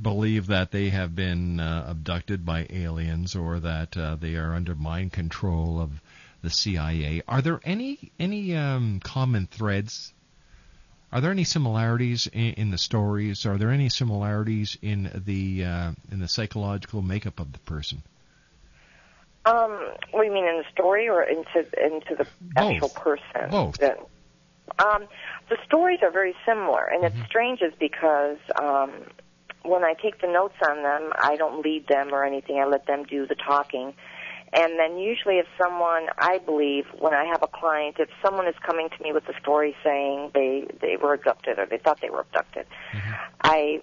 [0.00, 4.74] believe that they have been uh, abducted by aliens or that uh, they are under
[4.74, 6.00] mind control of
[6.42, 10.12] the CIA, are there any any um, common threads?
[11.12, 13.46] Are there any similarities in, in, the stories?
[13.46, 18.02] Are there any similarities in the uh, in the psychological makeup of the person?
[19.46, 22.56] Um, what do you mean in the story or into into the Both.
[22.56, 23.50] actual person?
[23.50, 23.78] Both.
[23.78, 23.96] The,
[24.82, 25.06] um,
[25.50, 27.18] the stories are very similar, and Mm-hmm.
[27.20, 28.90] it's strange is because um,
[29.62, 32.58] when I take the notes on them, I don't lead them or anything.
[32.58, 33.94] I let them do the talking.
[34.56, 38.54] And then usually if someone, I believe, when I have a client, if someone is
[38.64, 42.10] coming to me with a story saying they, they were abducted or they thought they
[42.10, 42.66] were abducted,
[43.42, 43.82] I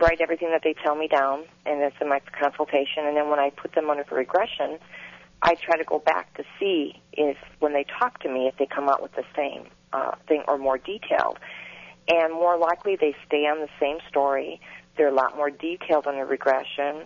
[0.00, 3.04] write everything that they tell me down, and it's in my consultation.
[3.04, 4.78] And then when I put them under the regression,
[5.42, 8.66] I try to go back to see if, when they talk to me, if they
[8.66, 11.38] come out with the same uh, thing or more detailed.
[12.08, 14.60] And more likely, they stay on the same story.
[14.96, 17.02] They're a lot more detailed on the regression.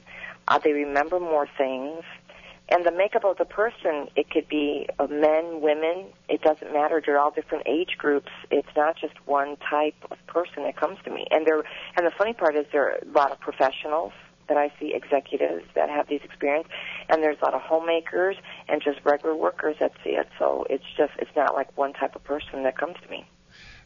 [0.47, 2.03] Uh, they remember more things.
[2.71, 6.07] And the makeup of the person, it could be uh, men, women.
[6.29, 7.03] It doesn't matter.
[7.05, 8.31] They're all different age groups.
[8.51, 11.27] It's not just one type of person that comes to me.
[11.33, 11.65] And they're,
[11.97, 14.13] and the funny part is there are a lot of professionals
[14.49, 16.69] that I see, executives that have these experience,
[17.09, 18.37] and there's a lot of homemakers
[18.69, 20.29] and just regular workers that see it.
[20.39, 23.27] So it's just, it's not like one type of person that comes to me.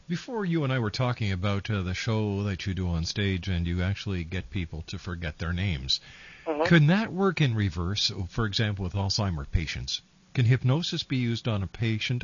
[0.07, 3.47] Before you and I were talking about uh, the show that you do on stage,
[3.47, 6.01] and you actually get people to forget their names.
[6.45, 6.65] Mhm.
[6.65, 8.11] Could that work in reverse?
[8.29, 10.01] For example, with Alzheimer patients,
[10.33, 12.23] can hypnosis be used on a patient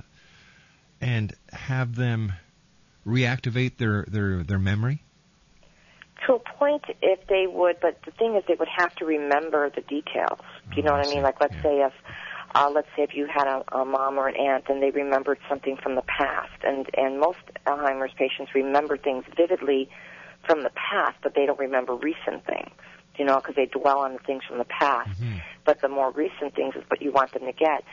[1.00, 2.34] and have them
[3.06, 5.04] reactivate their their their memory?
[6.28, 9.72] To a point, if they would, but the thing is, they would have to remember
[9.72, 10.40] the details.
[10.70, 11.24] Do you know what I mean?
[11.24, 11.94] Like, let's say if,
[12.54, 15.40] uh, let's say if you had a, a mom or an aunt and they remembered
[15.50, 19.90] something from the past, and and most Alzheimer's patients remember things vividly
[20.46, 22.70] from the past, but they don't remember recent things.
[23.18, 25.12] You know, because they dwell on the things from the past.
[25.22, 25.38] Mm-hmm.
[25.66, 27.84] But the more recent things is what you want them to get.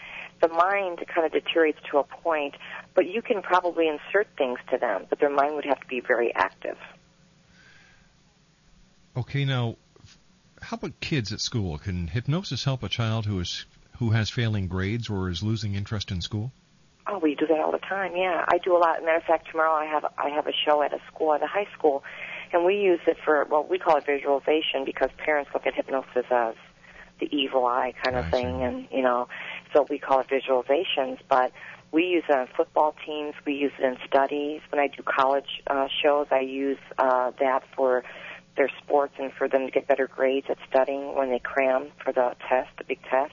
[0.41, 2.55] The mind kind of deteriorates to a point,
[2.95, 6.01] but you can probably insert things to them, but their mind would have to be
[6.01, 6.79] very active.
[9.17, 9.77] Okay, now,
[10.63, 11.77] how about kids at school?
[11.79, 13.67] Can hypnosis help a child who is
[13.99, 16.53] who has failing grades or is losing interest in school?
[17.07, 18.15] Oh, we do that all the time.
[18.15, 19.01] Yeah, I do a lot.
[19.03, 21.47] Matter of fact, tomorrow I have I have a show at a school at a
[21.47, 22.05] high school,
[22.53, 26.27] and we use it for well, we call it visualization because parents look at hypnosis
[26.31, 26.55] as
[27.21, 29.29] the evil eye kind of thing, and you know,
[29.73, 31.19] so we call it visualizations.
[31.29, 31.53] But
[31.91, 33.35] we use it on football teams.
[33.47, 34.61] We use it in studies.
[34.71, 38.05] When I do college uh, shows, I use uh, that for
[38.57, 42.13] their sports and for them to get better grades at studying when they cram for
[42.13, 43.33] the test, the big test.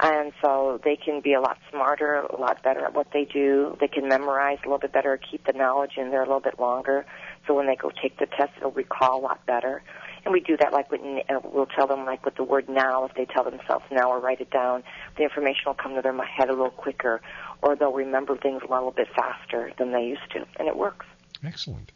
[0.00, 3.76] And so they can be a lot smarter, a lot better at what they do.
[3.80, 6.60] They can memorize a little bit better, keep the knowledge in there a little bit
[6.60, 7.04] longer.
[7.48, 9.82] So when they go take the test, they'll recall a lot better.
[10.24, 13.14] And we do that like uh, we'll tell them like with the word now, if
[13.14, 14.84] they tell themselves now or write it down,
[15.16, 17.22] the information will come to their head a little quicker,
[17.62, 21.06] or they'll remember things a little bit faster than they used to, and it works.
[21.42, 21.90] Excellent.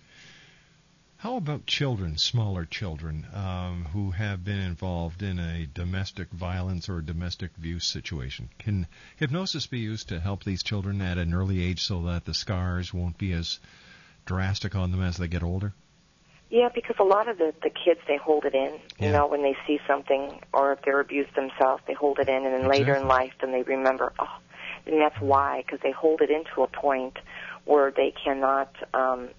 [1.18, 7.00] How about children, smaller children, um, who have been involved in a domestic violence or
[7.00, 8.48] domestic abuse situation?
[8.58, 8.86] Can
[9.16, 12.92] hypnosis be used to help these children at an early age so that the scars
[12.92, 13.60] won't be as
[14.24, 15.74] drastic on them as they get older?
[16.50, 18.72] Yeah, because a lot of the the kids they hold it in.
[18.98, 19.12] You Yeah.
[19.12, 22.52] know, when they see something or if they're abused themselves, they hold it in, and
[22.52, 24.12] then later in life, then they remember.
[24.18, 24.26] Oh,
[24.86, 27.18] and that's why because they hold it into a point
[27.64, 28.70] where they cannot.
[28.92, 29.30] um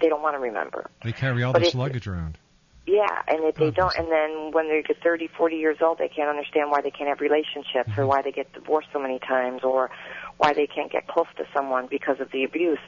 [0.00, 0.90] They don't want to remember.
[1.02, 2.36] They carry all But this luggage around.
[2.84, 5.98] Yeah, and if they oh, don't, and then when they get 30, 40 years old,
[5.98, 8.06] they can't understand why they can't have relationships or mm-hmm.
[8.08, 9.90] why they get divorced so many times or
[10.38, 12.80] why they can't get close to someone because of the abuse.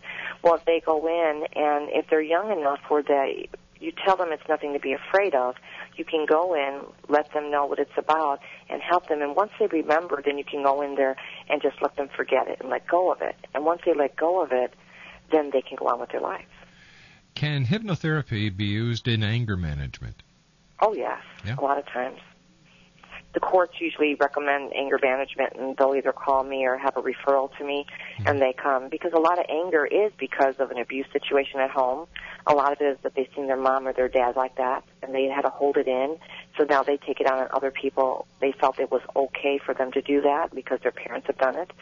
[0.42, 4.32] Well, if they go in and if they're young enough where they, you tell them
[4.32, 5.54] it's nothing to be afraid of,
[5.96, 9.22] you can go in, let them know what it's about, and help them.
[9.22, 11.14] And once they remember, then you can go in there
[11.48, 13.36] and just let them forget it and let go of it.
[13.54, 14.74] And once they let go of it,
[15.30, 16.46] then they can go on with their life.
[17.34, 20.22] Can hypnotherapy be used in anger management?
[20.80, 21.56] Oh yes, Yeah.
[21.58, 22.20] a lot of times.
[23.32, 27.50] The courts usually recommend anger management, and they'll either call me or have a referral
[27.58, 27.84] to me,
[28.18, 28.28] mm-hmm.
[28.28, 31.70] and they come because a lot of anger is because of an abuse situation at
[31.70, 32.06] home.
[32.46, 34.84] A lot of it is that they've seen their mom or their dad like that,
[35.02, 36.16] and they had to hold it in.
[36.56, 38.28] So now they take it out on other people.
[38.40, 41.56] They felt it was okay for them to do that because their parents have done
[41.56, 41.72] it,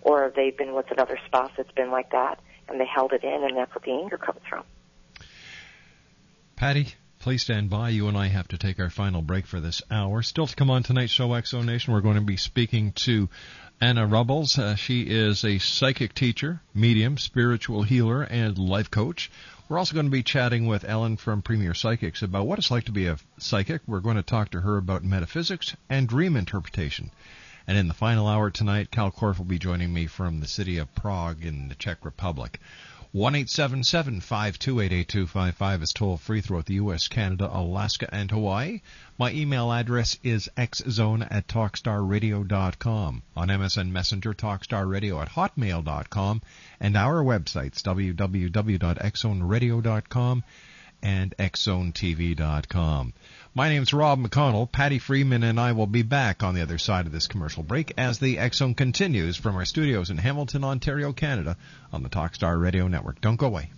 [0.00, 2.38] or they've been with another spouse that's been like that,
[2.68, 4.64] and they held it in, and that's what the anger comes from.
[6.62, 7.88] Pattie, please stand by.
[7.88, 10.22] You and I have to take our final break for this hour.
[10.22, 13.28] Still to come on tonight's show, X Zone Nation, we're going to be speaking to
[13.80, 14.56] Anna Robles.
[14.56, 19.28] Uh, she is a psychic teacher, medium, spiritual healer, and life coach.
[19.68, 22.84] We're also going to be chatting with Ellen from Premier Psychics about what it's like
[22.84, 23.82] to be a psychic.
[23.88, 27.10] We're going to talk to her about metaphysics and dream interpretation.
[27.66, 30.78] And in the final hour tonight, Kal Korff will be joining me from the city
[30.78, 32.60] of Prague in the Czech Republic.
[33.12, 36.64] One eight seven seven five two eight eight two five five is toll free throughout
[36.64, 38.80] the U.S., Canada, Alaska, and Hawaii.
[39.18, 43.22] My email address is xzone at talkstarradio.com.
[43.36, 46.40] On MSN Messenger, talkstarradio at hotmail.com.
[46.80, 50.44] And our websites, www.xzoneradio.com
[51.02, 53.12] and xzonetv.com.
[53.54, 54.72] My name's Rob McConnell.
[54.72, 57.92] Pattie Freeman and I will be back on the other side of this commercial break
[57.98, 61.58] as the X Zone continues from our studios in Hamilton, Ontario, Canada
[61.92, 63.20] on the Talkstar Radio Network.
[63.20, 63.70] Don't go away.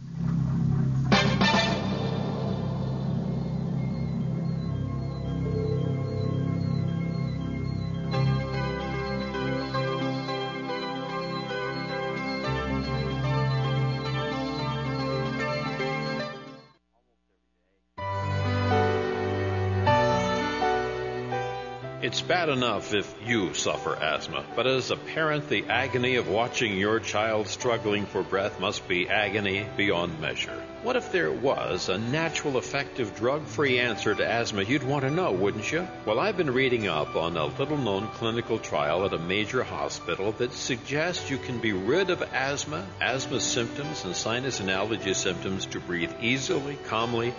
[22.26, 26.98] Bad enough if you suffer asthma, but as a parent, the agony of watching your
[26.98, 30.62] child struggling for breath must be agony beyond measure.
[30.82, 34.62] What if there was a natural, effective, drug free answer to asthma?
[34.62, 35.86] You'd want to know, wouldn't you?
[36.06, 40.32] Well, I've been reading up on a little known clinical trial at a major hospital
[40.32, 45.66] that suggests you can be rid of asthma, asthma symptoms, and sinus and allergy symptoms
[45.66, 47.34] to breathe easily, calmly,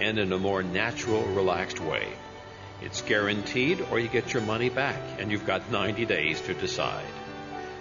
[0.00, 2.08] and in a more natural, relaxed way.
[2.82, 7.04] It's guaranteed or you get your money back, and you've got 90 days to decide.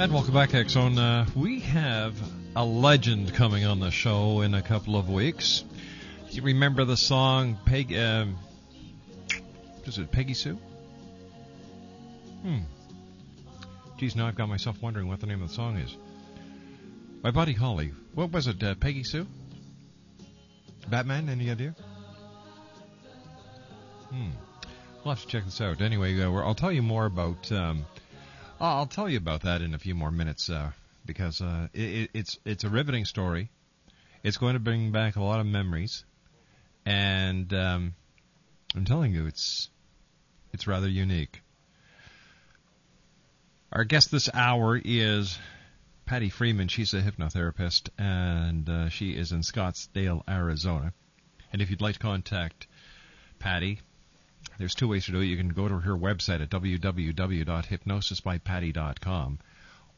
[0.00, 0.96] And welcome back, X Zone.
[0.96, 2.14] Uh, we have
[2.56, 5.62] a legend coming on the show in a couple of weeks.
[6.30, 7.94] You remember the song Peg?
[7.94, 8.38] Um,
[9.84, 10.58] is it Peggy Sue?
[12.40, 12.60] Hmm.
[13.98, 15.94] Geez, now I've got myself wondering what the name of the song is.
[17.22, 17.92] My Buddy Holly.
[18.14, 18.62] What was it?
[18.62, 19.26] Uh, Peggy Sue?
[20.88, 21.28] Batman?
[21.28, 21.74] Any idea?
[24.08, 24.30] Hmm.
[25.04, 25.82] We'll have to check this out.
[25.82, 27.52] Anyway, uh, I'll tell you more about.
[27.52, 27.84] Um,
[28.60, 30.72] I'll tell you about that in a few more minutes uh,
[31.06, 33.50] because uh, it, it's it's a riveting story.
[34.22, 36.04] It's going to bring back a lot of memories,
[36.84, 37.94] and um,
[38.74, 39.70] I'm telling you, it's
[40.52, 41.40] it's rather unique.
[43.72, 45.38] Our guest this hour is
[46.04, 46.68] Pattie Freeman.
[46.68, 50.92] She's a hypnotherapist, and uh, she is in Scottsdale, Arizona.
[51.52, 52.66] And if you'd like to contact
[53.38, 53.80] Pattie,
[54.60, 55.24] there's two ways to do it.
[55.24, 59.38] You can go to her website at www.hypnosisbypatty.com,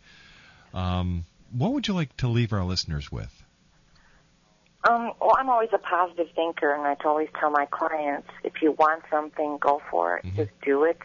[0.72, 3.42] Um, what would you like to leave our listeners with?
[4.84, 8.72] Um, well, I'm always a positive thinker, and I always tell my clients, if you
[8.72, 10.24] want something, go for it.
[10.36, 10.98] Just do it,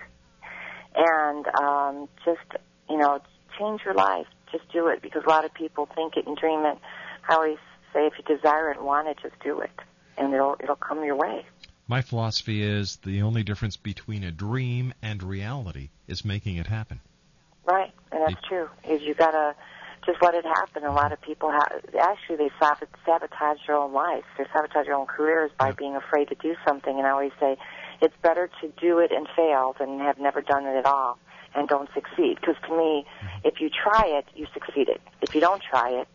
[0.95, 2.41] and um, just
[2.89, 3.19] you know,
[3.57, 4.27] change your life.
[4.51, 6.77] Just do it because a lot of people think it and dream it.
[7.27, 7.57] I always
[7.93, 9.71] say, if you desire it and want it, just do it,
[10.17, 11.45] and it'll it'll come your way.
[11.87, 16.99] My philosophy is the only difference between a dream and reality is making it happen.
[17.65, 18.69] Right, and that's true.
[18.87, 19.55] Is you gotta
[20.05, 20.83] just let it happen.
[20.83, 24.25] A lot of people have actually they sabotage their own lives.
[24.37, 26.97] They sabotage their own careers by being afraid to do something.
[26.97, 27.57] And I always say,
[28.01, 31.17] it's better to do it and fail than have never done it at all
[31.55, 32.37] and don't succeed.
[32.39, 33.47] Because to me, mm-hmm.
[33.47, 34.99] if you try it, you succeeded.
[35.21, 36.07] If you don't try it,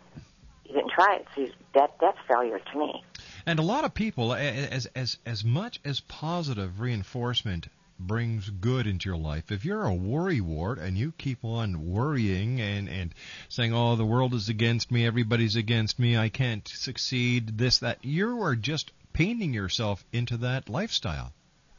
[0.66, 1.26] you didn't try it.
[1.34, 3.03] So that that's failure to me.
[3.47, 7.68] And a lot of people, as as as much as positive reinforcement
[7.99, 12.61] brings good into your life, if you're a worry wart and you keep on worrying
[12.61, 13.14] and and
[13.49, 18.05] saying, "Oh, the world is against me, everybody's against me, I can't succeed," this that,
[18.05, 21.32] you are just painting yourself into that lifestyle.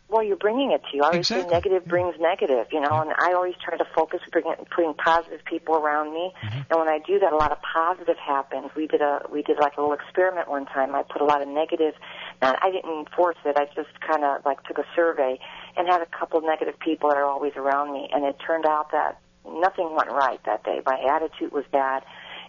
[0.09, 1.03] Well, you're bringing it to you.
[1.03, 1.49] I always Exactly.
[1.49, 5.45] say negative brings negative, you know, and I always try to focus bringing, putting positive
[5.45, 6.34] people around me.
[6.41, 6.61] Mm-hmm.
[6.72, 8.72] And when I do that, a lot of positive happens.
[8.76, 10.95] We did a we did like a little experiment one time.
[10.95, 11.93] I put a lot of negative.
[12.41, 13.55] Not I didn't force it.
[13.55, 15.39] I just kind of like took a survey
[15.80, 18.65] and had a couple of negative people that are always around me, and it turned
[18.67, 20.82] out that nothing went right that day.
[20.86, 22.03] My attitude was bad.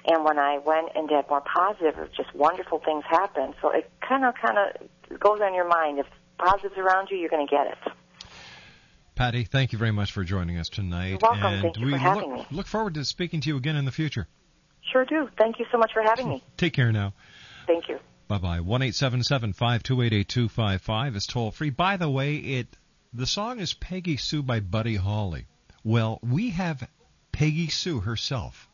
[0.06, 3.54] And when I went and did more positive, just wonderful things happened.
[3.62, 5.98] So it kind of, kind of goes on your mind.
[5.98, 6.06] If
[6.38, 7.78] positives around you, you're going to get it.
[9.14, 11.08] Pattie, thank you very much for joining us tonight.
[11.08, 11.44] You're welcome.
[11.44, 12.56] And Thank you we for having look, me.
[12.56, 14.26] look forward to speaking to you again in the future.
[14.90, 15.28] Sure do.
[15.38, 16.42] Thank you so much for having me.
[16.56, 17.12] Take care now.
[17.66, 17.98] Thank you.
[18.28, 18.60] Bye bye.
[18.60, 21.70] One eight seven seven five two eight eight two five five is toll free.
[21.70, 22.68] By the way, it
[23.12, 25.46] the song is Peggy Sue by Buddy Holly.
[25.82, 26.88] Well, we have
[27.32, 28.68] Peggy Sue herself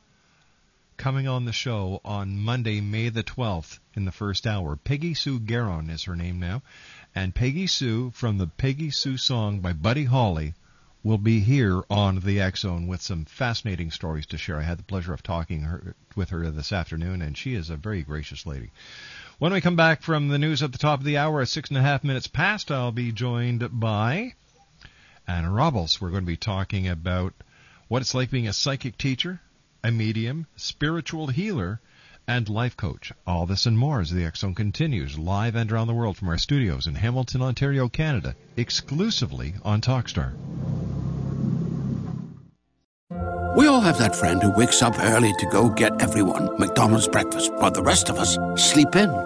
[0.98, 4.76] coming on the show on Monday, May the 12th in the first hour.
[4.76, 6.62] Peggy Sue Gerron is her name now.
[7.14, 10.52] And Peggy Sue from the Peggy Sue song by Buddy Holly
[11.02, 14.58] will be here on the Zone with some fascinating stories to share.
[14.58, 17.76] I had the pleasure of talking her, with her this afternoon, and she is a
[17.76, 18.70] very gracious lady.
[19.38, 21.68] When we come back from the news at the top of the hour at six
[21.68, 24.32] and a half minutes past, I'll be joined by
[25.28, 26.00] Anna Robles.
[26.00, 27.34] We're going to be talking about
[27.88, 29.42] what it's like being a psychic teacher,
[29.84, 31.82] a medium, spiritual healer,
[32.26, 33.12] and life coach.
[33.26, 36.38] All this and more as the Zone continues live and around the world from our
[36.38, 40.32] studios in Hamilton, Ontario, Canada, exclusively on Talkstar.
[43.54, 47.52] We all have that friend who wakes up early to go get everyone McDonald's breakfast,
[47.54, 49.25] while the rest of us sleep in.